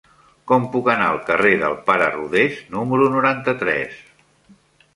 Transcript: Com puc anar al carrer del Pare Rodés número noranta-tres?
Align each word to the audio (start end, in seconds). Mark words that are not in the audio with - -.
Com 0.51 0.63
puc 0.75 0.87
anar 0.93 1.09
al 1.09 1.19
carrer 1.27 1.51
del 1.63 1.77
Pare 1.91 2.07
Rodés 2.15 2.57
número 2.79 3.13
noranta-tres? 3.17 4.03